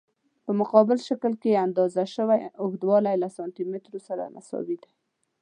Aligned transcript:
په 0.45 0.51
مقابل 0.59 0.97
شکل 1.07 1.33
کې 1.41 1.61
اندازه 1.65 2.03
شوی 2.15 2.41
اوږدوالی 2.61 3.15
له 3.23 3.29
سانتي 3.35 3.63
مترو 3.71 3.99
سره 4.07 4.23
مساوي 4.35 4.77
دی. 4.83 4.91